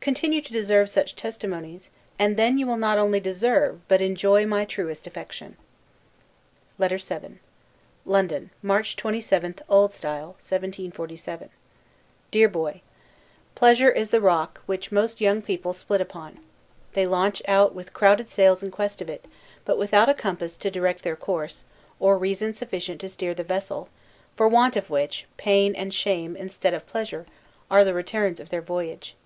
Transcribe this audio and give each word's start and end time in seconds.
Continue 0.00 0.42
to 0.42 0.52
deserve 0.52 0.90
such 0.90 1.16
testimonies; 1.16 1.88
and 2.18 2.36
then 2.36 2.58
you 2.58 2.66
will 2.66 2.76
not 2.76 2.98
only 2.98 3.18
deserve, 3.18 3.80
but 3.88 4.02
enjoy 4.02 4.44
my 4.44 4.66
truest 4.66 5.06
affection. 5.06 5.56
LETTER 6.76 6.98
VII 6.98 7.38
LONDON, 8.04 8.50
March 8.62 8.96
27, 8.96 9.54
O. 9.70 9.86
S. 9.86 10.02
1747. 10.04 11.48
DEAR 12.30 12.48
BOY: 12.50 12.82
Pleasure 13.54 13.90
is 13.90 14.10
the 14.10 14.20
rock 14.20 14.60
which 14.66 14.92
most 14.92 15.22
young 15.22 15.40
people 15.40 15.72
split 15.72 16.02
upon: 16.02 16.40
they 16.92 17.06
launch 17.06 17.40
out 17.48 17.74
with 17.74 17.94
crowded 17.94 18.28
sails 18.28 18.62
in 18.62 18.70
quest 18.70 19.00
of 19.00 19.08
it, 19.08 19.24
but 19.64 19.78
without 19.78 20.10
a 20.10 20.12
compass 20.12 20.58
to 20.58 20.70
direct 20.70 21.02
their 21.02 21.16
course, 21.16 21.64
or 21.98 22.18
reason 22.18 22.52
sufficient 22.52 23.00
to 23.00 23.08
steer 23.08 23.32
the 23.32 23.42
vessel; 23.42 23.88
for 24.36 24.46
want 24.48 24.76
of 24.76 24.90
which, 24.90 25.24
pain 25.38 25.74
and 25.74 25.94
shame, 25.94 26.36
instead 26.36 26.74
of 26.74 26.86
pleasure, 26.86 27.24
are 27.70 27.86
the 27.86 27.94
returns 27.94 28.38
of 28.38 28.50
their 28.50 28.60
voyage. 28.60 29.16